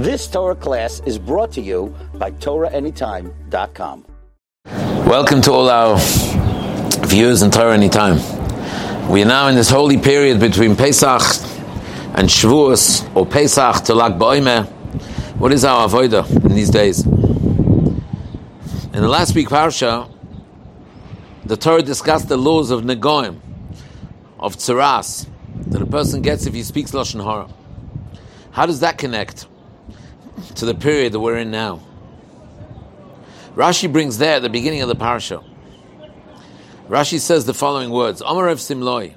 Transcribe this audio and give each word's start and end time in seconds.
This 0.00 0.26
Torah 0.26 0.54
class 0.56 1.02
is 1.04 1.18
brought 1.18 1.52
to 1.52 1.60
you 1.60 1.94
by 2.14 2.30
TorahAnytime.com. 2.30 4.06
Welcome 4.64 5.42
to 5.42 5.52
all 5.52 5.68
our 5.68 5.98
viewers 7.06 7.42
in 7.42 7.50
Torah 7.50 7.74
Anytime. 7.74 8.16
We 9.10 9.20
are 9.20 9.26
now 9.26 9.48
in 9.48 9.56
this 9.56 9.68
holy 9.68 9.98
period 9.98 10.40
between 10.40 10.74
Pesach 10.74 11.20
and 12.14 12.30
Shavuos, 12.30 13.14
or 13.14 13.26
Pesach 13.26 13.84
to 13.84 13.94
Lag 13.94 14.12
BaOmer. 14.12 14.64
What 15.36 15.52
is 15.52 15.66
our 15.66 15.86
avodah 15.86 16.46
in 16.46 16.54
these 16.54 16.70
days? 16.70 17.04
In 17.04 19.02
the 19.02 19.06
last 19.06 19.34
week 19.34 19.50
parsha, 19.50 20.10
the 21.44 21.58
Torah 21.58 21.82
discussed 21.82 22.30
the 22.30 22.38
laws 22.38 22.70
of 22.70 22.84
Negoim, 22.84 23.38
of 24.38 24.56
Tzaras, 24.56 25.26
that 25.66 25.82
a 25.82 25.86
person 25.86 26.22
gets 26.22 26.46
if 26.46 26.54
he 26.54 26.62
speaks 26.62 26.92
Lashon 26.92 27.22
Hara. 27.22 27.50
How 28.52 28.64
does 28.64 28.80
that 28.80 28.96
connect 28.96 29.46
to 30.56 30.64
the 30.66 30.74
period 30.74 31.12
that 31.12 31.20
we're 31.20 31.38
in 31.38 31.50
now? 31.50 31.80
Rashi 33.54 33.92
brings 33.92 34.18
there 34.18 34.36
at 34.36 34.42
the 34.42 34.48
beginning 34.48 34.82
of 34.82 34.88
the 34.88 34.96
parsha. 34.96 35.44
Rashi 36.88 37.18
says 37.18 37.44
the 37.46 37.54
following 37.54 37.90
words: 37.90 38.20
Amar 38.20 38.48
of 38.48 38.58
Simloi, 38.58 39.14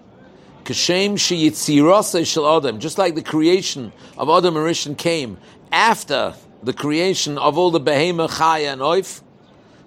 Kashem 0.64 1.14
sheyitzirase 1.14 2.26
shel 2.26 2.58
Adam, 2.58 2.80
just 2.80 2.98
like 2.98 3.16
the 3.16 3.22
creation 3.22 3.92
of 4.18 4.30
Adam 4.30 4.58
and 4.58 4.66
Rishon 4.66 4.98
came 4.98 5.38
after 5.72 6.36
the 6.62 6.74
creation 6.74 7.38
of 7.38 7.58
all 7.58 7.72
the 7.72 7.80
behemah, 7.80 8.30
chaya, 8.30 8.74
and 8.74 8.82
oif, 8.82 9.22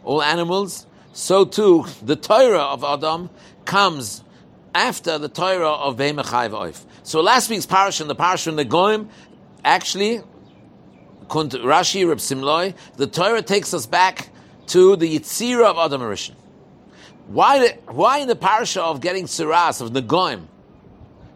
all 0.05 0.23
animals, 0.23 0.87
so 1.13 1.45
too 1.45 1.87
the 2.03 2.17
Torah 2.17 2.65
of 2.65 2.85
Adam 2.85 3.31
comes 3.65 4.23
after 4.75 5.19
the 5.19 5.29
Torah 5.29 5.73
of 5.73 5.97
behemah, 5.97 6.25
chaya, 6.27 6.47
and 6.47 6.55
oif. 6.55 6.85
So 7.03 7.21
last 7.21 7.49
week's 7.49 7.67
parsha, 7.67 8.07
the 8.07 8.17
parsha 8.17 8.49
in 8.49 8.57
the 8.57 8.65
Goim, 8.65 9.09
actually, 9.65 10.21
Rashi 11.29 12.09
Reb 12.09 12.19
Simloi, 12.19 12.75
the 12.97 13.07
Torah 13.07 13.43
takes 13.43 13.75
us 13.75 13.87
back 13.87 14.31
to 14.69 14.97
the 14.97 15.19
Yitzira 15.19 15.65
of 15.65 15.79
Adam 15.79 16.01
Rishon. 16.01 16.35
Why, 17.29 17.79
why 17.87 18.19
in 18.19 18.29
the 18.29 18.37
parasha 18.37 18.83
of 18.83 19.01
getting 19.01 19.25
Siras, 19.25 19.81
of 19.81 19.91
Nagoim, 19.91 20.47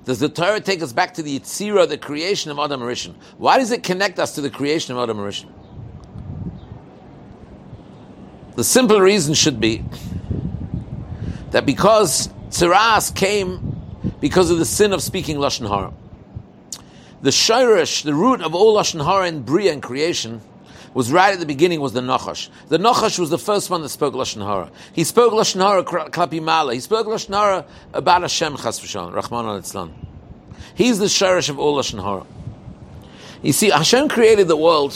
does 0.04 0.20
the 0.20 0.28
Torah 0.28 0.60
take 0.60 0.82
us 0.82 0.92
back 0.92 1.14
to 1.14 1.22
the 1.22 1.38
Yitzira, 1.38 1.88
the 1.88 1.98
creation 1.98 2.50
of 2.50 2.58
Adam 2.58 2.80
Rishon? 2.80 3.14
Why 3.38 3.58
does 3.58 3.70
it 3.70 3.82
connect 3.82 4.18
us 4.18 4.34
to 4.36 4.40
the 4.40 4.50
creation 4.50 4.96
of 4.96 5.02
Adam 5.02 5.18
Rishon? 5.18 5.50
The 8.56 8.64
simple 8.64 9.00
reason 9.00 9.34
should 9.34 9.60
be 9.60 9.84
that 11.50 11.66
because 11.66 12.28
Tziras 12.50 13.14
came 13.14 13.80
because 14.20 14.50
of 14.50 14.58
the 14.58 14.64
sin 14.64 14.92
of 14.92 15.02
speaking 15.02 15.36
Lashon 15.36 15.68
Hara. 15.68 15.92
The 17.22 17.30
Shirish, 17.30 18.02
the 18.02 18.14
root 18.14 18.40
of 18.40 18.54
all 18.54 18.76
Lashon 18.76 19.04
Hara 19.04 19.26
and 19.26 19.44
Bria 19.44 19.72
and 19.72 19.82
creation, 19.82 20.40
was 20.94 21.12
right 21.12 21.32
at 21.32 21.38
the 21.38 21.46
beginning 21.46 21.80
was 21.80 21.92
the 21.92 22.00
Nachash. 22.00 22.48
The 22.68 22.78
Nachash 22.78 23.18
was 23.18 23.30
the 23.30 23.38
first 23.38 23.68
one 23.68 23.82
that 23.82 23.90
spoke 23.90 24.14
Lashon 24.14 24.44
Hara. 24.44 24.70
He 24.92 25.04
spoke 25.04 25.32
Lashon 25.32 25.60
Hara 25.60 25.84
Klapi 25.84 26.42
Mala. 26.42 26.74
He 26.74 26.80
spoke 26.80 27.06
Lashon 27.06 27.34
Hara 27.34 27.66
about 27.92 28.22
Hashem 28.22 28.56
Chas 28.56 28.80
v'shalom, 28.80 29.14
Rahman 29.14 29.46
al 29.46 29.92
He's 30.74 30.98
the 30.98 31.06
Shirish 31.06 31.50
of 31.50 31.58
all 31.58 31.76
Lashon 31.76 32.02
Hara. 32.02 32.24
You 33.42 33.52
see, 33.52 33.70
Hashem 33.70 34.08
created 34.08 34.48
the 34.48 34.56
world. 34.56 34.92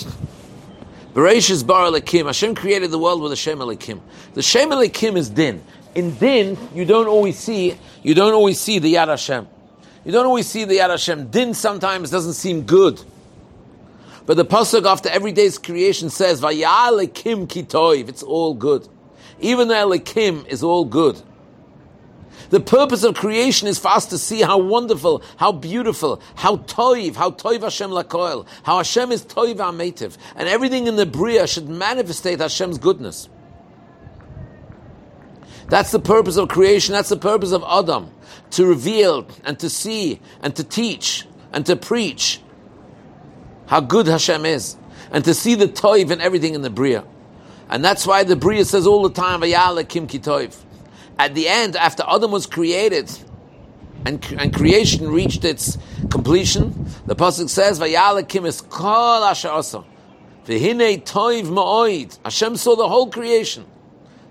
Bereshis 1.15 1.65
Bar 1.65 1.91
Alekim. 1.91 2.27
Hashem 2.27 2.55
created 2.55 2.91
the 2.91 2.99
world 2.99 3.23
with 3.23 3.33
a 3.33 3.37
Shem 3.37 3.59
Alekim. 3.59 4.01
The 4.33 4.43
Shem 4.43 4.71
Alekim 4.71 5.17
is 5.17 5.31
Din. 5.31 5.63
In 5.95 6.15
Din, 6.17 6.59
you 6.75 6.85
don't 6.85 7.07
always 7.07 7.39
see, 7.39 7.79
you 8.03 8.15
don't 8.15 8.33
always 8.33 8.59
see 8.59 8.81
the 8.81 8.95
Yad 8.95 9.09
Hashem. 9.09 9.47
You 10.05 10.13
don't 10.13 10.27
always 10.27 10.47
see 10.47 10.65
the 10.65 10.79
Yad 10.79 10.91
Hashem. 10.91 11.29
Din 11.29 11.55
sometimes 11.55 12.11
doesn't 12.11 12.35
seem 12.35 12.63
good. 12.63 13.01
But 14.27 14.37
the 14.37 14.45
pasuk 14.45 14.87
after 14.87 15.09
every 15.09 15.33
day's 15.33 15.59
creation 15.59 16.11
says, 16.11 16.41
"Vayalekim 16.41 17.47
kitoiv." 17.47 18.09
It's 18.09 18.23
all 18.23 18.55
good. 18.55 18.89
Even 19.41 19.69
the 19.69 19.75
Elikim 19.75 20.47
is 20.47 20.63
all 20.63 20.85
good. 20.85 21.21
The 22.51 22.61
purpose 22.61 23.03
of 23.05 23.15
creation 23.15 23.67
is 23.69 23.79
for 23.79 23.89
us 23.89 24.07
to 24.07 24.19
see 24.19 24.43
how 24.43 24.59
wonderful, 24.59 25.23
how 25.37 25.53
beautiful, 25.53 26.21
how 26.37 26.57
toiv, 26.57 27.17
how 27.17 27.31
toiv 27.31 27.63
Hashem 27.63 27.91
lakoil, 27.91 28.47
how 28.63 28.77
Hashem 28.77 29.11
is 29.13 29.25
toiv 29.25 29.57
ametiv, 29.57 30.17
and 30.37 30.49
everything 30.49 30.87
in 30.87 30.97
the 30.97 31.07
bria 31.07 31.47
should 31.47 31.67
manifestate 31.67 32.41
Hashem's 32.41 32.79
goodness. 32.79 33.29
That's 35.69 35.93
the 35.93 35.99
purpose 35.99 36.37
of 36.37 36.49
creation. 36.49 36.93
That's 36.93 37.09
the 37.09 37.17
purpose 37.17 37.53
of 37.53 37.65
Adam 37.67 38.11
to 38.51 38.67
reveal 38.67 39.27
and 39.45 39.59
to 39.59 39.69
see 39.71 40.21
and 40.43 40.55
to 40.57 40.65
teach 40.65 41.27
and 41.53 41.65
to 41.67 41.77
preach 41.77 42.41
how 43.67 43.81
good 43.81 44.07
Hashem 44.07 44.45
is, 44.45 44.77
and 45.11 45.25
to 45.25 45.33
see 45.33 45.55
the 45.55 45.67
toiv 45.67 46.11
and 46.11 46.21
everything 46.21 46.55
in 46.55 46.63
the 46.63 46.71
bria. 46.71 47.05
And 47.71 47.83
that's 47.83 48.07
why 48.07 48.25
the 48.25 48.37
bria 48.37 48.65
says 48.65 48.87
all 48.87 49.09
the 49.09 49.15
time, 49.15 49.41
kim 49.41 50.07
toiv. 50.07 50.55
At 51.19 51.35
the 51.35 51.49
end, 51.49 51.77
after 51.77 52.05
Adam 52.07 52.31
was 52.31 52.47
created, 52.47 53.11
and, 54.05 54.23
and 54.39 54.53
creation 54.53 55.09
reached 55.11 55.45
its 55.45 55.79
completion, 56.11 56.87
the 57.07 57.17
pasuk 57.17 57.49
says, 57.49 57.79
kim 58.29 58.45
is 58.45 58.61
kol 58.61 59.25
asher. 59.25 59.49
Hashem 59.49 59.87
saw 62.57 62.77
the 62.77 62.89
whole 62.89 63.07
creation. 63.11 63.65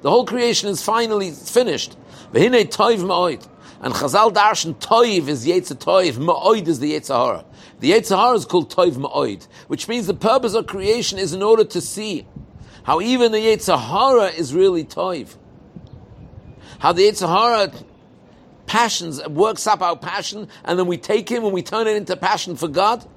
The 0.03 0.09
whole 0.09 0.25
creation 0.25 0.67
is 0.67 0.83
finally 0.83 1.31
finished. 1.31 1.95
And 2.33 2.43
Chazal 3.93 4.33
Darshan 4.33 4.75
Toiv 4.75 5.29
is 5.29 5.47
Yetzer 5.47 5.77
Toiv, 5.77 6.13
Ma'oid 6.15 6.67
is 6.67 6.81
the 6.81 6.93
Yetzirah. 6.93 7.45
The 7.79 7.91
Yetzirah 7.93 8.35
is 8.35 8.43
called 8.43 8.69
Toiv 8.69 8.95
Ma'oid, 8.95 9.47
which 9.67 9.87
means 9.87 10.05
the 10.07 10.13
purpose 10.13 10.55
of 10.55 10.67
creation 10.67 11.17
is 11.19 11.31
in 11.31 11.41
order 11.41 11.63
to 11.63 11.79
see 11.79 12.27
how 12.83 12.99
even 12.99 13.31
the 13.31 13.37
Yetzirah 13.37 14.37
is 14.37 14.53
really 14.53 14.83
Toiv. 14.83 15.37
How 16.79 16.91
the 16.91 17.03
Yetzirah 17.03 17.85
passions, 18.65 19.25
works 19.29 19.67
up 19.67 19.81
our 19.81 19.95
passion, 19.95 20.49
and 20.65 20.77
then 20.77 20.87
we 20.87 20.97
take 20.97 21.29
him 21.29 21.45
and 21.45 21.53
we 21.53 21.63
turn 21.63 21.87
it 21.87 21.95
into 21.95 22.17
passion 22.17 22.57
for 22.57 22.67
God. 22.67 23.07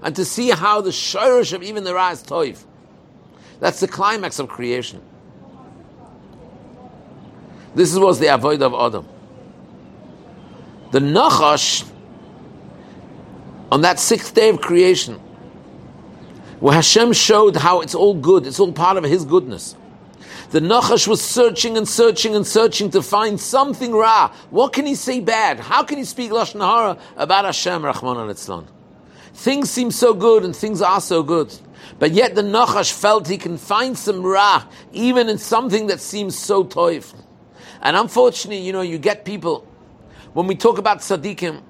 And 0.00 0.16
to 0.16 0.24
see 0.24 0.48
how 0.48 0.80
the 0.80 0.90
shirish 0.90 1.52
of 1.52 1.62
even 1.62 1.84
the 1.84 1.92
Ra 1.92 2.12
is 2.12 2.22
Toiv. 2.22 2.64
That's 3.60 3.80
the 3.80 3.88
climax 3.88 4.38
of 4.38 4.48
creation. 4.48 5.02
This 7.74 7.96
was 7.96 8.18
the 8.18 8.34
avoid 8.34 8.62
of 8.62 8.74
Adam 8.74 9.06
the 10.90 11.00
Nachash 11.00 11.88
on 13.70 13.82
that 13.82 14.00
sixth 14.00 14.34
day 14.34 14.48
of 14.48 14.60
creation, 14.60 15.16
where 16.60 16.74
Hashem 16.74 17.12
showed 17.12 17.56
how 17.56 17.80
it's 17.80 17.94
all 17.94 18.14
good, 18.14 18.46
it's 18.46 18.58
all 18.58 18.72
part 18.72 18.96
of 18.96 19.04
His 19.04 19.24
goodness. 19.24 19.76
The 20.50 20.60
Nachash 20.60 21.06
was 21.06 21.20
searching 21.20 21.76
and 21.76 21.86
searching 21.86 22.34
and 22.34 22.46
searching 22.46 22.90
to 22.90 23.02
find 23.02 23.38
something 23.38 23.92
ra. 23.92 24.32
What 24.48 24.72
can 24.72 24.86
he 24.86 24.94
say 24.94 25.20
bad? 25.20 25.60
How 25.60 25.82
can 25.82 25.98
he 25.98 26.04
speak 26.04 26.30
lashon 26.30 26.60
hara 26.60 26.96
about 27.18 27.44
Hashem, 27.44 27.84
Rahman 27.84 28.16
al 28.16 28.64
Things 29.34 29.70
seem 29.70 29.90
so 29.90 30.14
good 30.14 30.44
and 30.44 30.56
things 30.56 30.80
are 30.80 31.02
so 31.02 31.22
good, 31.22 31.54
but 31.98 32.12
yet 32.12 32.34
the 32.34 32.42
Nachash 32.42 32.92
felt 32.92 33.28
he 33.28 33.36
can 33.36 33.58
find 33.58 33.96
some 33.96 34.22
ra 34.22 34.64
even 34.92 35.28
in 35.28 35.36
something 35.36 35.88
that 35.88 36.00
seems 36.00 36.36
so 36.36 36.64
toif. 36.64 37.14
And 37.80 37.96
unfortunately, 37.96 38.64
you 38.64 38.72
know, 38.72 38.80
you 38.80 38.98
get 38.98 39.24
people 39.24 39.66
when 40.32 40.46
we 40.46 40.54
talk 40.54 40.78
about 40.78 40.98
tzaddikim, 40.98 41.62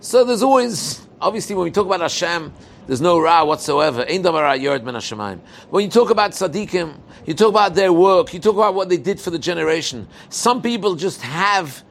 so 0.00 0.24
there's 0.24 0.42
always, 0.42 1.06
obviously, 1.20 1.54
when 1.54 1.64
we 1.64 1.70
talk 1.70 1.86
about 1.86 2.00
Hashem, 2.00 2.52
there's 2.86 3.00
no 3.00 3.20
ra 3.20 3.44
whatsoever. 3.44 4.04
When 4.04 5.84
you 5.84 5.90
talk 5.90 6.10
about 6.10 6.32
tzaddikim, 6.32 6.98
you 7.26 7.34
talk 7.34 7.50
about 7.50 7.74
their 7.74 7.92
work, 7.92 8.32
you 8.32 8.40
talk 8.40 8.56
about 8.56 8.74
what 8.74 8.88
they 8.88 8.96
did 8.96 9.20
for 9.20 9.30
the 9.30 9.38
generation. 9.38 10.08
Some 10.28 10.62
people 10.62 10.96
just 10.96 11.20
have, 11.22 11.82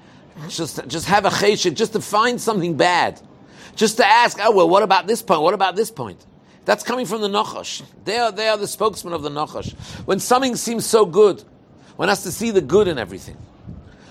just, 0.49 0.85
just 0.87 1.05
have 1.05 1.25
a 1.25 1.29
cheshik, 1.29 1.75
just 1.75 1.93
to 1.93 2.01
find 2.01 2.41
something 2.41 2.75
bad. 2.75 3.21
Just 3.75 3.97
to 3.97 4.05
ask, 4.05 4.37
oh, 4.41 4.51
well, 4.51 4.67
what 4.67 4.83
about 4.83 5.07
this 5.07 5.21
point? 5.21 5.41
What 5.41 5.53
about 5.53 5.75
this 5.75 5.89
point? 5.89 6.25
That's 6.65 6.83
coming 6.83 7.05
from 7.05 7.21
the 7.21 7.29
Nachash. 7.29 7.81
They 8.03 8.17
are, 8.17 8.31
they 8.31 8.49
are 8.49 8.57
the 8.57 8.67
spokesman 8.67 9.13
of 9.13 9.23
the 9.23 9.29
Nachash. 9.29 9.71
When 10.05 10.19
something 10.19 10.55
seems 10.55 10.85
so 10.85 11.05
good, 11.05 11.43
one 11.95 12.09
has 12.09 12.23
to 12.23 12.31
see 12.31 12.51
the 12.51 12.61
good 12.61 12.87
in 12.87 12.97
everything. 12.97 13.37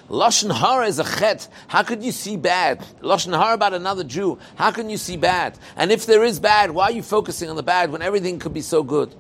Lashon 0.09 0.55
hara 0.55 0.87
is 0.87 0.99
a 0.99 1.05
chet. 1.05 1.49
How 1.67 1.83
could 1.83 2.03
you 2.03 2.13
see 2.13 2.37
bad? 2.37 2.81
Lashon 3.03 3.37
hara 3.37 3.55
about 3.55 3.75
another 3.75 4.05
Jew. 4.05 4.39
How 4.57 4.71
can 4.71 4.89
you 4.89 4.97
see 4.97 5.17
bad? 5.17 5.59
And 5.77 5.93
if 5.93 6.07
there 6.07 6.25
is 6.25 6.41
bad, 6.41 6.71
why 6.71 6.85
are 6.85 6.93
you 6.93 7.03
focusing 7.03 7.51
on 7.51 7.57
the 7.57 7.63
bad 7.63 7.93
when 7.93 8.01
everything 8.01 8.39
could 8.39 8.55
be 8.55 8.63
so 8.63 8.83
good? 8.83 9.15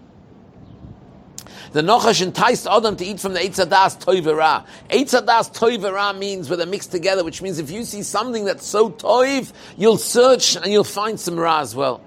The 1.72 1.82
Nochash 1.82 2.22
enticed 2.22 2.66
Adam 2.66 2.96
to 2.96 3.04
eat 3.04 3.20
from 3.20 3.34
the 3.34 3.40
Eitzadas 3.40 4.02
Toivera. 4.02 4.64
Eitzadas 4.88 5.54
Toivera 5.54 6.16
means 6.16 6.48
where 6.48 6.56
they're 6.56 6.66
mixed 6.66 6.90
together, 6.90 7.22
which 7.22 7.42
means 7.42 7.58
if 7.58 7.70
you 7.70 7.84
see 7.84 8.02
something 8.02 8.46
that's 8.46 8.66
so 8.66 8.88
toiv, 8.88 9.52
you'll 9.76 9.98
search 9.98 10.56
and 10.56 10.72
you'll 10.72 10.84
find 10.84 11.20
some 11.20 11.38
Ra 11.38 11.60
as 11.60 11.74
well. 11.74 12.00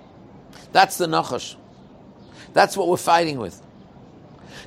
That's 0.71 0.97
the 0.97 1.05
Nochash. 1.05 1.55
That's 2.53 2.75
what 2.75 2.87
we're 2.87 2.97
fighting 2.97 3.37
with. 3.37 3.61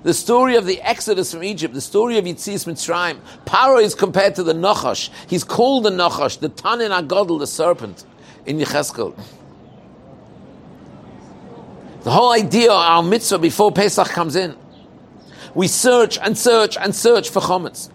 The 0.02 0.14
story 0.14 0.56
of 0.56 0.66
the 0.66 0.80
Exodus 0.82 1.32
from 1.32 1.44
Egypt, 1.44 1.72
the 1.72 1.80
story 1.80 2.18
of 2.18 2.24
Yitzis 2.24 2.66
Mitzrayim, 2.66 3.18
Paro 3.46 3.82
is 3.82 3.94
compared 3.94 4.34
to 4.34 4.42
the 4.42 4.52
Nachash. 4.52 5.10
He's 5.28 5.44
called 5.44 5.84
the 5.84 5.90
Nachash, 5.90 6.40
the 6.40 6.50
Tanin 6.50 6.90
Agadol, 6.90 7.38
the 7.38 7.46
serpent, 7.46 8.04
in 8.44 8.58
Yecheskel. 8.58 9.16
The 12.02 12.10
whole 12.10 12.32
idea 12.32 12.70
of 12.70 12.78
our 12.78 13.02
mitzvah 13.02 13.38
before 13.38 13.72
Pesach 13.72 14.08
comes 14.08 14.36
in. 14.36 14.56
We 15.54 15.68
search 15.68 16.18
and 16.18 16.36
search 16.36 16.76
and 16.76 16.94
search 16.94 17.30
for 17.30 17.40
chometz. 17.40 17.88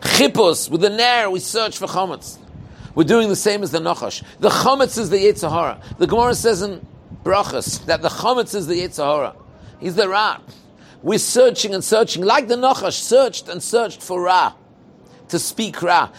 Chippus, 0.00 0.70
with 0.70 0.80
the 0.80 0.88
nair, 0.88 1.28
we 1.28 1.40
search 1.40 1.76
for 1.76 1.86
chometz. 1.86 2.38
We're 2.94 3.04
doing 3.04 3.28
the 3.28 3.36
same 3.36 3.62
as 3.62 3.70
the 3.70 3.78
Nachash. 3.78 4.22
The 4.38 4.48
chometz 4.48 4.98
is 4.98 5.10
the 5.10 5.18
Yetzirah. 5.18 5.98
The 5.98 6.06
Gemara 6.06 6.34
says 6.34 6.62
in 6.62 6.86
Brachas 7.22 7.84
that 7.84 8.00
the 8.00 8.08
chometz 8.08 8.54
is 8.54 8.66
the 8.66 8.74
Yetzirah. 8.74 9.36
He's 9.78 9.94
the 9.94 10.08
Ra. 10.08 10.38
We're 11.02 11.18
searching 11.18 11.74
and 11.74 11.82
searching, 11.82 12.22
like 12.24 12.48
the 12.48 12.56
Nachash 12.56 13.00
searched 13.00 13.48
and 13.48 13.62
searched 13.62 14.02
for 14.02 14.20
Ra 14.20 14.54
to 15.30 15.38
speak 15.38 15.80
Ra. 15.82 16.10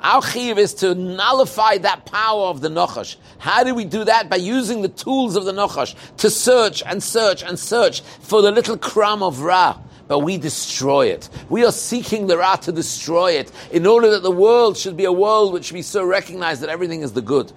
Our 0.00 0.22
chiv 0.22 0.58
is 0.58 0.74
to 0.74 0.94
nullify 0.94 1.78
that 1.78 2.04
power 2.06 2.46
of 2.46 2.60
the 2.60 2.68
Nochash. 2.68 3.16
How 3.38 3.64
do 3.64 3.74
we 3.74 3.84
do 3.84 4.04
that? 4.04 4.28
By 4.28 4.36
using 4.36 4.82
the 4.82 4.88
tools 4.88 5.36
of 5.36 5.44
the 5.44 5.52
Nochash 5.52 5.94
to 6.18 6.30
search 6.30 6.82
and 6.84 7.02
search 7.02 7.42
and 7.42 7.58
search 7.58 8.02
for 8.02 8.42
the 8.42 8.50
little 8.50 8.76
crumb 8.76 9.22
of 9.22 9.40
Ra. 9.40 9.78
But 10.08 10.20
we 10.20 10.38
destroy 10.38 11.06
it. 11.06 11.28
We 11.48 11.64
are 11.64 11.72
seeking 11.72 12.26
the 12.26 12.38
Ra 12.38 12.56
to 12.56 12.72
destroy 12.72 13.32
it 13.32 13.50
in 13.72 13.86
order 13.86 14.10
that 14.10 14.22
the 14.22 14.30
world 14.30 14.76
should 14.76 14.96
be 14.96 15.04
a 15.04 15.12
world 15.12 15.52
which 15.52 15.72
we 15.72 15.82
so 15.82 16.04
recognize 16.04 16.60
that 16.60 16.68
everything 16.68 17.02
is 17.02 17.12
the 17.12 17.22
good. 17.22 17.52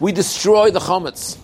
We 0.00 0.12
destroy 0.12 0.70
the 0.70 0.80
chometz 0.80 1.38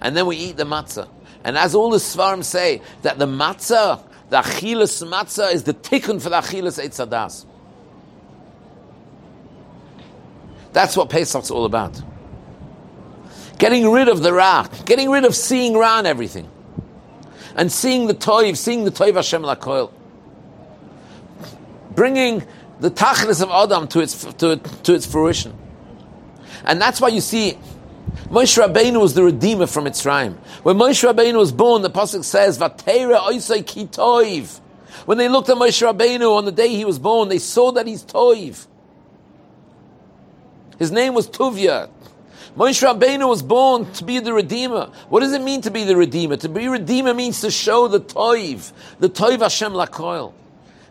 and 0.00 0.16
then 0.16 0.26
we 0.26 0.36
eat 0.36 0.56
the 0.56 0.64
matzah. 0.64 1.08
And 1.44 1.58
as 1.58 1.74
all 1.74 1.90
the 1.90 1.98
Svarim 1.98 2.44
say, 2.44 2.82
that 3.02 3.18
the 3.18 3.26
matzah, 3.26 4.02
the 4.30 4.38
achilas 4.38 5.06
matzah, 5.06 5.52
is 5.52 5.64
the 5.64 5.74
tikkun 5.74 6.20
for 6.20 6.30
the 6.30 6.36
achilas 6.36 6.82
etzadas. 6.82 7.46
That's 10.72 10.96
what 10.96 11.10
Pesach's 11.10 11.50
all 11.50 11.64
about. 11.64 12.00
Getting 13.58 13.90
rid 13.90 14.08
of 14.08 14.22
the 14.22 14.32
Ra, 14.32 14.66
getting 14.86 15.10
rid 15.10 15.24
of 15.24 15.36
seeing 15.36 15.74
Ra 15.74 15.98
and 15.98 16.06
everything. 16.06 16.48
And 17.54 17.70
seeing 17.70 18.06
the 18.06 18.14
Toiv, 18.14 18.56
seeing 18.56 18.84
the 18.84 18.90
Toiv 18.90 19.14
Hashem 19.14 19.42
Lakoil. 19.42 19.92
Bringing 21.94 22.42
the 22.80 22.90
Tachlis 22.90 23.42
of 23.42 23.50
Adam 23.50 23.86
to 23.88 24.00
its, 24.00 24.24
to, 24.34 24.56
to 24.56 24.94
its 24.94 25.04
fruition. 25.04 25.56
And 26.64 26.80
that's 26.80 27.00
why 27.00 27.08
you 27.08 27.20
see 27.20 27.58
Moshe 28.32 28.66
Rabbeinu 28.66 28.98
was 28.98 29.12
the 29.12 29.22
redeemer 29.22 29.66
from 29.66 29.84
Mitzrayim. 29.84 30.36
When 30.62 30.78
Moshe 30.78 31.06
Rabbeinu 31.06 31.36
was 31.36 31.52
born, 31.52 31.82
the 31.82 31.90
pasuk 31.90 32.24
says, 32.24 32.58
"Vatera 32.58 33.18
oisay 33.20 33.66
ki 33.66 33.90
When 35.04 35.18
they 35.18 35.28
looked 35.28 35.50
at 35.50 35.58
Moshe 35.58 35.86
Rabbeinu 35.86 36.34
on 36.34 36.46
the 36.46 36.52
day 36.52 36.68
he 36.68 36.86
was 36.86 36.98
born, 36.98 37.28
they 37.28 37.36
saw 37.36 37.72
that 37.72 37.86
he's 37.86 38.02
toiv. 38.02 38.66
His 40.78 40.90
name 40.90 41.12
was 41.12 41.28
Tuvia. 41.28 41.90
Moshe 42.56 42.82
Rabbeinu 42.82 43.28
was 43.28 43.42
born 43.42 43.92
to 43.92 44.04
be 44.04 44.18
the 44.18 44.32
Redeemer. 44.32 44.90
What 45.10 45.20
does 45.20 45.34
it 45.34 45.42
mean 45.42 45.60
to 45.60 45.70
be 45.70 45.84
the 45.84 45.94
Redeemer? 45.94 46.38
To 46.38 46.48
be 46.48 46.68
Redeemer 46.68 47.12
means 47.12 47.42
to 47.42 47.50
show 47.50 47.86
the 47.86 48.00
Toiv, 48.00 48.72
the 48.98 49.10
Toiv 49.10 49.40
Hashem 49.40 49.74
Lakoil. 49.74 50.32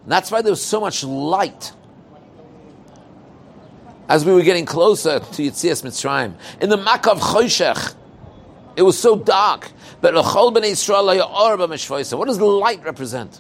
that's 0.06 0.30
why 0.30 0.44
there 0.44 0.52
was 0.52 0.64
so 0.64 0.80
much 0.80 1.04
light 1.04 1.72
as 4.12 4.26
we 4.26 4.34
were 4.34 4.42
getting 4.42 4.66
closer 4.66 5.20
to 5.20 5.42
Yitzias 5.42 5.84
Mitzrayim. 5.84 6.34
In 6.60 6.70
the 6.70 6.76
Makas 6.76 7.22
Choshech, 7.22 7.96
it 8.76 8.82
was 8.82 9.00
so 9.00 9.16
dark. 9.16 9.72
But 10.02 10.14
What 12.18 12.28
does 12.28 12.42
light 12.42 12.84
represent? 12.84 13.40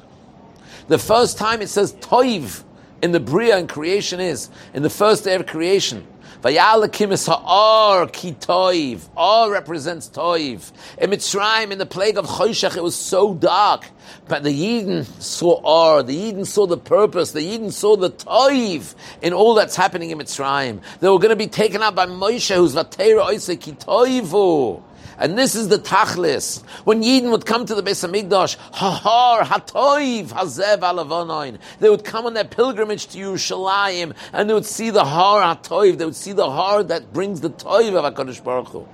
The 0.88 0.97
first 0.97 1.38
time 1.38 1.62
it 1.62 1.68
says 1.68 1.91
Toiv 1.95 2.63
in 3.01 3.12
the 3.12 3.19
Bria 3.19 3.57
and 3.57 3.68
creation 3.68 4.21
is, 4.21 4.50
in 4.73 4.81
the 4.81 4.89
first 4.89 5.25
day 5.25 5.35
of 5.35 5.45
creation. 5.45 6.07
Vayalakim 6.41 7.11
is 7.11 7.27
ha'ar 7.27 8.07
ki 8.07 8.33
toiv. 8.33 9.07
Ar 9.15 9.51
represents 9.51 10.09
toiv. 10.09 10.71
In 10.97 11.11
Mitzrayim, 11.11 11.71
in 11.71 11.77
the 11.77 11.85
plague 11.85 12.17
of 12.17 12.25
Choshech, 12.25 12.75
it 12.75 12.81
was 12.81 12.95
so 12.95 13.35
dark. 13.35 13.85
But 14.27 14.43
the 14.43 14.49
Yidden 14.49 15.05
saw 15.21 15.61
Ar. 15.63 16.03
The 16.03 16.17
Yidden 16.17 16.47
saw 16.47 16.65
the 16.65 16.77
purpose. 16.77 17.31
The 17.31 17.41
Yidden 17.41 17.71
saw 17.71 17.95
the 17.95 18.09
toiv 18.09 18.95
in 19.21 19.33
all 19.33 19.53
that's 19.53 19.75
happening 19.75 20.09
in 20.09 20.17
Mitzrayim. 20.17 20.81
They 20.99 21.09
were 21.09 21.19
going 21.19 21.29
to 21.29 21.35
be 21.35 21.47
taken 21.47 21.83
out 21.83 21.95
by 21.95 22.07
Moshe, 22.07 22.55
who's 22.55 22.73
vatera 22.73 23.27
oise 23.27 23.55
ki 23.59 23.73
toivu. 23.73 24.81
And 25.21 25.38
this 25.38 25.53
is 25.53 25.68
the 25.68 25.77
tachlis. 25.77 26.63
When 26.83 27.03
Yidden 27.03 27.29
would 27.29 27.45
come 27.45 27.68
to 27.68 27.75
the 27.75 27.83
Beis 27.83 28.03
Hamikdash, 28.03 28.57
hahar, 28.73 29.41
hatoiv, 29.44 30.29
hazev. 30.29 31.59
They 31.79 31.89
would 31.89 32.03
come 32.03 32.25
on 32.25 32.33
their 32.33 32.44
pilgrimage 32.44 33.06
to 33.09 33.19
Yerushalayim, 33.19 34.15
and 34.33 34.50
they 34.50 34.53
would 34.56 34.65
see 34.65 34.89
the 34.89 35.06
har 35.06 35.56
hatoiv. 35.56 36.00
They 36.00 36.06
would 36.06 36.15
see 36.15 36.31
the 36.31 36.50
har 36.50 36.83
that 36.85 37.13
brings 37.13 37.39
the 37.39 37.51
toiv 37.51 37.94
of 37.94 38.15
Hakadosh 38.15 38.44
Baruch 38.44 38.69
Hu. 38.69 38.88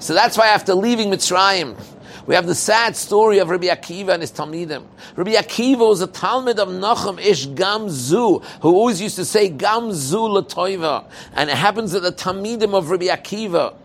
So 0.00 0.12
that's 0.12 0.36
why 0.36 0.48
after 0.48 0.74
leaving 0.74 1.10
Mitzrayim, 1.10 1.80
we 2.26 2.34
have 2.34 2.48
the 2.48 2.54
sad 2.56 2.96
story 2.96 3.38
of 3.38 3.50
Rabbi 3.50 3.68
Akiva 3.68 4.08
and 4.08 4.22
his 4.22 4.32
Talmidim. 4.32 4.84
Rabbi 5.14 5.34
Akiva 5.34 5.88
was 5.88 6.00
a 6.00 6.08
Talmud 6.08 6.58
of 6.58 6.68
Nachum 6.68 7.20
Ish 7.20 7.46
Gamzu, 7.46 8.44
who 8.60 8.74
always 8.74 9.00
used 9.00 9.16
to 9.16 9.24
say 9.24 9.48
Gamzu 9.48 10.42
Latoiva. 10.42 11.04
And 11.34 11.48
it 11.48 11.56
happens 11.56 11.92
that 11.92 12.00
the 12.00 12.12
Talmidim 12.12 12.74
of 12.74 12.90
Rabbi 12.90 13.06
Akiva, 13.06 13.76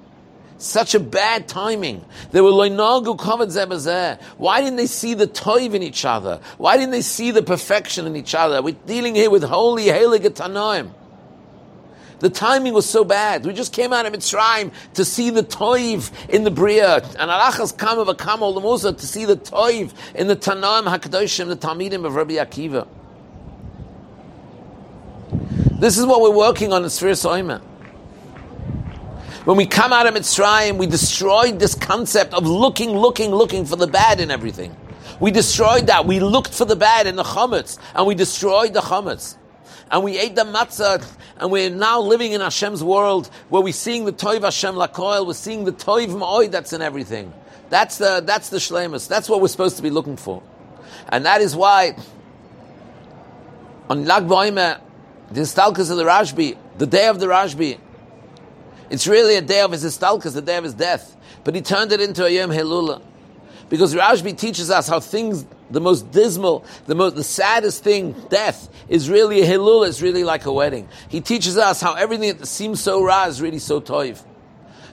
such 0.57 0.95
a 0.95 0.99
bad 0.99 1.47
timing. 1.47 2.03
They 2.31 2.41
were 2.41 2.51
loinagu 2.51 3.17
covered 3.17 3.49
zebazeh. 3.49 4.21
Why 4.37 4.61
didn't 4.61 4.77
they 4.77 4.87
see 4.87 5.13
the 5.13 5.27
toiv 5.27 5.73
in 5.73 5.83
each 5.83 6.05
other? 6.05 6.39
Why 6.57 6.77
didn't 6.77 6.91
they 6.91 7.01
see 7.01 7.31
the 7.31 7.43
perfection 7.43 8.05
in 8.07 8.15
each 8.15 8.35
other? 8.35 8.61
We're 8.61 8.75
dealing 8.85 9.15
here 9.15 9.29
with 9.29 9.43
holy 9.43 9.85
Helig 9.85 10.21
Tanoim. 10.29 10.91
The 12.19 12.29
timing 12.29 12.73
was 12.73 12.89
so 12.89 13.03
bad. 13.03 13.45
We 13.45 13.51
just 13.51 13.73
came 13.73 13.91
out 13.91 14.05
of 14.05 14.13
Mitzrayim 14.13 14.71
to 14.93 15.03
see 15.03 15.29
the 15.29 15.43
toiv 15.43 16.09
in 16.29 16.45
the 16.45 16.51
Bria, 16.51 16.95
and 16.95 17.29
Alachas 17.29 17.77
Kama 17.77 18.05
V'Kamal 18.05 18.53
the 18.53 18.61
Musa 18.61 18.93
to 18.93 19.05
see 19.05 19.25
the 19.25 19.35
toiv 19.35 19.91
in 20.15 20.27
the 20.27 20.35
Tanoim 20.37 20.83
Hakadoshim, 20.83 21.47
the 21.47 21.57
Talmidim 21.57 22.05
of 22.05 22.15
Rabbi 22.15 22.35
Akiva. 22.35 22.87
This 25.81 25.97
is 25.97 26.05
what 26.05 26.21
we're 26.21 26.29
working 26.29 26.71
on 26.71 26.83
in 26.83 26.89
Sfir 26.89 27.11
Soima. 27.11 27.61
When 29.45 29.57
we 29.57 29.65
come 29.65 29.91
out 29.91 30.07
of 30.07 30.13
Mitzrayim, 30.13 30.77
we 30.77 30.87
destroyed 30.87 31.59
this 31.59 31.75
concept 31.75 32.33
of 32.33 32.47
looking, 32.47 32.91
looking, 32.91 33.31
looking 33.31 33.65
for 33.65 33.75
the 33.75 33.87
bad 33.87 34.21
in 34.21 34.31
everything. 34.31 34.73
We 35.19 35.31
destroyed 35.31 35.87
that. 35.87 36.05
We 36.05 36.21
looked 36.21 36.53
for 36.53 36.63
the 36.63 36.77
bad 36.77 37.07
in 37.07 37.17
the 37.17 37.23
chametz, 37.23 37.77
and 37.93 38.07
we 38.07 38.15
destroyed 38.15 38.71
the 38.71 38.79
chametz. 38.79 39.35
And 39.91 40.01
we 40.01 40.17
ate 40.17 40.35
the 40.35 40.45
matzah, 40.45 41.05
and 41.35 41.51
we're 41.51 41.69
now 41.69 41.99
living 41.99 42.31
in 42.31 42.39
Hashem's 42.39 42.81
world 42.81 43.29
where 43.49 43.61
we're 43.61 43.73
seeing 43.73 44.05
the 44.05 44.13
toiv 44.13 44.43
Hashem 44.43 44.75
lakoil, 44.75 45.27
we're 45.27 45.33
seeing 45.33 45.65
the 45.65 45.73
toiv 45.73 46.07
ma'oi 46.07 46.49
that's 46.49 46.71
in 46.71 46.81
everything. 46.81 47.33
That's 47.69 47.97
the, 47.97 48.23
that's 48.25 48.47
the 48.47 48.59
shlemus. 48.59 49.09
That's 49.09 49.27
what 49.27 49.41
we're 49.41 49.49
supposed 49.49 49.75
to 49.75 49.83
be 49.83 49.89
looking 49.89 50.15
for. 50.15 50.41
And 51.09 51.25
that 51.25 51.41
is 51.41 51.53
why 51.53 51.97
on 53.89 54.05
Lag 54.05 54.23
Boime, 54.23 54.79
the 55.31 55.41
Stalkas 55.41 55.91
of 55.91 55.97
the 55.97 56.05
Rashbi, 56.05 56.55
the 56.77 56.87
day 56.87 57.07
of 57.07 57.19
the 57.19 57.25
Rashbi, 57.25 57.77
it's 58.93 59.07
really 59.07 59.37
a 59.37 59.41
day 59.41 59.61
of 59.61 59.71
his 59.71 59.83
istalkas, 59.83 60.35
the 60.35 60.41
day 60.43 60.55
of 60.55 60.63
his 60.63 60.75
death. 60.75 61.17
But 61.43 61.55
he 61.55 61.61
turned 61.61 61.91
it 61.91 61.99
into 61.99 62.25
a 62.25 62.29
Yom 62.29 62.51
Helula. 62.51 63.01
Because 63.67 63.95
Rashbi 63.95 64.37
teaches 64.37 64.69
us 64.69 64.87
how 64.87 64.99
things, 64.99 65.47
the 65.71 65.81
most 65.81 66.11
dismal, 66.11 66.63
the 66.85 66.93
most, 66.93 67.15
the 67.15 67.23
saddest 67.23 67.83
thing, 67.83 68.11
death, 68.29 68.69
is 68.87 69.09
really 69.09 69.41
a 69.41 69.47
Helula, 69.47 69.87
it's 69.87 70.03
really 70.03 70.23
like 70.23 70.45
a 70.45 70.53
wedding. 70.53 70.87
He 71.09 71.21
teaches 71.21 71.57
us 71.57 71.81
how 71.81 71.95
everything 71.95 72.37
that 72.37 72.45
seems 72.45 72.83
so 72.83 73.03
raw 73.03 73.25
is 73.25 73.41
really 73.41 73.57
so 73.57 73.81
toiv. 73.81 74.23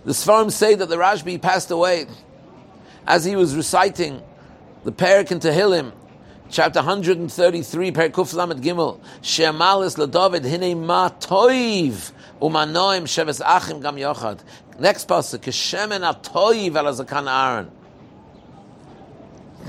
The 0.06 0.12
Sfarim 0.12 0.50
say 0.50 0.74
that 0.74 0.88
the 0.88 0.96
Rashbi 0.96 1.38
passed 1.42 1.70
away 1.70 2.06
as 3.06 3.26
he 3.26 3.36
was 3.36 3.54
reciting 3.54 4.22
the 4.82 4.92
Perik 4.92 5.30
in 5.30 5.40
Tehillim, 5.40 5.92
chapter 6.50 6.80
133, 6.80 7.92
Perikuf 7.92 8.34
Lamed 8.34 8.62
Gimel, 8.62 9.00
She'amalis 9.22 9.96
LaDavid, 9.96 10.44
Hine 10.44 10.74
Ma 10.84 11.08
Toiv, 11.08 12.12
Umanoim 12.40 13.04
sheves 13.04 13.40
achim 13.40 13.80
gam 13.80 13.96
yochad. 13.96 14.40
Next 14.78 15.08
pasuk, 15.08 15.40
Keshemen 15.40 16.02
atoyiv 16.02 16.76
el 16.76 16.84
azakan 16.86 17.28
Aaron 17.28 17.79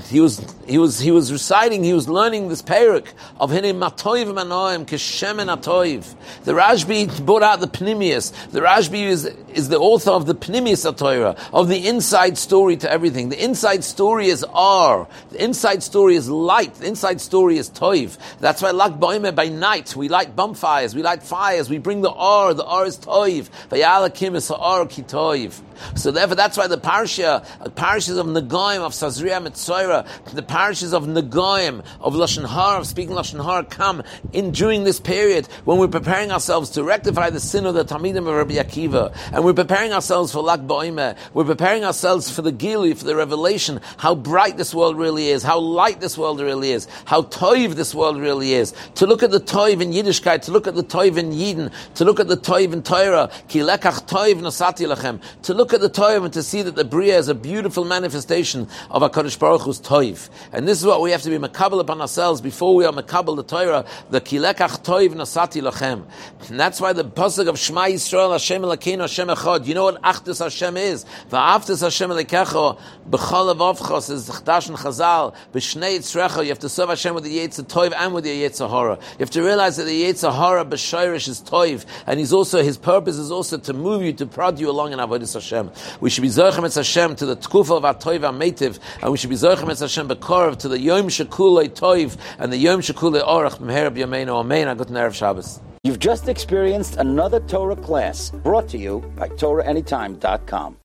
he 0.06 0.20
was 0.20 0.44
he 0.66 0.78
was 0.78 0.98
he 0.98 1.10
was 1.10 1.30
reciting, 1.30 1.84
he 1.84 1.92
was 1.92 2.08
learning 2.08 2.48
this 2.48 2.62
parak 2.62 3.06
of 3.38 3.50
Hinim 3.50 3.78
Matoiv 3.78 4.32
Manoim 4.32 4.86
Keshemen 4.86 5.54
Atoiv. 5.54 6.14
The 6.44 6.52
Rashbi 6.52 7.24
brought 7.24 7.42
out 7.42 7.60
the 7.60 7.66
Pnimius. 7.66 8.32
The 8.50 8.60
Rashbi 8.60 9.02
is, 9.02 9.26
is 9.52 9.68
the 9.68 9.78
author 9.78 10.10
of 10.10 10.26
the 10.26 10.34
Pnimius 10.34 10.96
Torah, 10.96 11.36
of 11.52 11.68
the 11.68 11.86
inside 11.86 12.38
story 12.38 12.76
to 12.78 12.90
everything. 12.90 13.28
The 13.28 13.42
inside 13.42 13.84
story 13.84 14.28
is 14.28 14.44
R. 14.44 15.06
The 15.30 15.44
inside 15.44 15.82
story 15.82 16.16
is 16.16 16.28
light. 16.28 16.74
The 16.74 16.86
inside 16.86 17.20
story 17.20 17.58
is 17.58 17.68
Toiv. 17.68 18.16
That's 18.40 18.62
why 18.62 18.70
Lak 18.70 18.92
Boime 18.92 19.34
by 19.34 19.48
night 19.48 19.94
we 19.94 20.08
light 20.08 20.34
bonfires, 20.34 20.94
we 20.94 21.02
light 21.02 21.22
fires, 21.22 21.68
we 21.68 21.78
bring 21.78 22.00
the 22.00 22.12
R. 22.12 22.54
The 22.54 22.64
R 22.64 22.86
is 22.86 22.98
Toiv. 22.98 23.50
Vayalakim 23.68 24.36
is 24.36 24.50
R 24.50 24.86
Ki 24.86 25.02
Toiv. 25.02 25.60
So 25.96 26.10
therefore, 26.12 26.36
that's 26.36 26.56
why 26.56 26.68
the 26.68 26.78
parsha, 26.78 27.44
uh, 27.60 27.68
parashas 27.70 28.16
of 28.16 28.26
Nagoim 28.26 28.80
of 28.80 28.92
Sazria 28.92 29.44
Metzora 29.44 29.81
Torah, 29.82 30.04
the 30.32 30.42
parishes 30.42 30.92
of 30.92 31.06
Nagoim, 31.06 31.84
of 32.00 32.14
Lashon 32.14 32.44
Har, 32.44 32.78
of 32.78 32.86
speaking 32.86 33.14
Lashon 33.14 33.40
Har, 33.40 33.64
come 33.64 34.02
in 34.32 34.52
during 34.52 34.84
this 34.84 35.00
period 35.00 35.46
when 35.64 35.78
we're 35.78 35.88
preparing 35.88 36.30
ourselves 36.30 36.70
to 36.70 36.84
rectify 36.84 37.30
the 37.30 37.40
sin 37.40 37.66
of 37.66 37.74
the 37.74 37.84
Talmidim 37.84 38.28
of 38.28 38.34
Rabbi 38.34 38.54
Akiva, 38.54 39.14
and 39.32 39.44
we're 39.44 39.52
preparing 39.52 39.92
ourselves 39.92 40.32
for 40.32 40.40
Lag 40.40 40.68
Ba'omer, 40.68 41.16
we're 41.34 41.44
preparing 41.44 41.84
ourselves 41.84 42.30
for 42.30 42.42
the 42.42 42.52
Gili, 42.52 42.94
for 42.94 43.04
the 43.04 43.16
revelation, 43.16 43.80
how 43.96 44.14
bright 44.14 44.56
this 44.56 44.72
world 44.72 44.96
really 44.96 45.28
is, 45.28 45.42
how 45.42 45.58
light 45.58 46.00
this 46.00 46.16
world 46.16 46.40
really 46.40 46.70
is, 46.70 46.86
how 47.04 47.22
toiv 47.22 47.74
this 47.74 47.94
world 47.94 48.18
really 48.18 48.52
is, 48.54 48.72
to 48.94 49.06
look 49.06 49.22
at 49.22 49.32
the 49.32 49.40
toiv 49.40 49.80
in 49.80 49.90
Yiddishkeit, 49.90 50.42
to 50.42 50.52
look 50.52 50.66
at 50.66 50.76
the 50.76 50.84
toiv 50.84 51.16
in 51.16 51.32
Yidden, 51.32 51.72
to 51.94 52.04
look 52.04 52.20
at 52.20 52.28
the 52.28 52.36
toiv 52.36 52.72
in 52.72 52.82
Torah, 52.82 53.30
ki 53.48 53.60
lekach 53.60 54.06
toiv 54.06 54.36
nasati 54.36 54.86
lachem, 54.86 55.20
to 55.42 55.54
look 55.54 55.74
at 55.74 55.80
the 55.80 55.90
toiv 55.90 56.24
and 56.24 56.32
to 56.32 56.42
see 56.42 56.62
that 56.62 56.76
the 56.76 56.84
Bria 56.84 57.18
is 57.18 57.28
a 57.28 57.34
beautiful 57.34 57.84
manifestation 57.84 58.68
of 58.90 59.02
HaKadosh 59.02 59.38
Baruch 59.38 59.62
Hu's 59.72 59.80
toiv. 59.80 60.28
And 60.52 60.68
this 60.68 60.78
is 60.78 60.86
what 60.86 61.00
we 61.00 61.10
have 61.12 61.22
to 61.22 61.30
be 61.30 61.38
makabel 61.38 61.80
upon 61.80 62.00
ourselves 62.00 62.40
before 62.40 62.74
we 62.74 62.84
are 62.84 62.92
makabel 62.92 63.36
the 63.36 63.42
Torah, 63.42 63.84
the 64.10 64.20
ki 64.20 64.38
lekach 64.38 64.84
toiv 64.84 65.14
nasati 65.14 65.62
lachem. 65.62 66.04
And 66.48 66.60
that's 66.60 66.80
why 66.80 66.92
the 66.92 67.04
pasuk 67.04 67.48
of 67.48 67.58
Shema 67.58 67.82
Yisrael 67.82 68.32
Hashem 68.32 68.62
Elokeinu 68.62 69.00
Hashem 69.00 69.28
Echad, 69.28 69.66
you 69.66 69.74
know 69.74 69.84
what 69.84 70.02
Achdus 70.02 70.42
Hashem 70.42 70.76
is? 70.76 71.04
Va'aftus 71.30 71.82
Hashem 71.82 72.10
Elekecho, 72.10 72.78
b'chol 73.08 73.54
avavchos 73.54 74.10
is 74.10 74.28
Chdash 74.28 74.68
and 74.68 74.78
Chazal, 74.78 75.34
b'shnei 75.52 75.98
Yitzrecha, 75.98 76.42
you 76.42 76.50
have 76.50 76.58
to 76.58 76.68
serve 76.68 76.90
Hashem 76.90 77.14
with 77.14 77.24
the 77.24 77.38
Yitzah 77.38 77.64
Toiv 77.64 77.94
and 77.96 78.14
with 78.14 78.24
the 78.24 78.42
Yitzah 78.42 78.68
Hora. 78.68 78.98
You 79.12 79.18
have 79.20 79.30
to 79.30 79.42
realize 79.42 79.76
that 79.76 79.84
the 79.84 80.04
Yitzah 80.04 80.32
Hora 80.32 80.64
b'shoirish 80.64 81.28
is 81.28 81.40
Toiv, 81.40 81.84
and 82.06 82.18
he's 82.18 82.32
also, 82.32 82.62
his 82.62 82.76
purpose 82.76 83.16
is 83.16 83.30
also 83.30 83.58
to 83.58 83.72
move 83.72 84.02
you, 84.02 84.12
to 84.12 84.26
prod 84.26 84.58
you 84.58 84.70
along 84.70 84.92
in 84.92 84.98
Avodah 84.98 85.32
Hashem. 85.32 85.70
We 86.00 86.10
should 86.10 86.22
be 86.22 86.28
Zerchem 86.28 86.64
Etz 86.64 86.76
Hashem 86.76 87.16
to 87.16 87.26
the 87.26 87.36
Tkufa 87.36 87.76
of 87.76 87.84
our 87.84 87.94
Toiv 87.94 88.20
Ametiv, 88.20 88.78
and 89.00 89.10
we 89.10 89.18
should 89.18 89.30
be 89.30 89.36
Zerchem 89.36 89.61
Hashem 89.68 90.08
b'korv 90.08 90.58
to 90.58 90.68
the 90.68 90.78
Yom 90.78 91.08
Shekulei 91.08 91.68
Toiv, 91.68 92.16
and 92.38 92.52
the 92.52 92.56
Yom 92.56 92.80
Shekulei 92.80 93.22
Orach 93.26 93.58
b'mher 93.58 93.90
b'yameinu 93.94 94.40
Amen. 94.40 95.12
Shabbos. 95.12 95.60
You've 95.84 95.98
just 95.98 96.28
experienced 96.28 96.96
another 96.96 97.40
Torah 97.40 97.76
class 97.76 98.30
brought 98.30 98.68
to 98.68 98.78
you 98.78 99.00
by 99.16 99.28
TorahAnytime.com. 99.28 100.76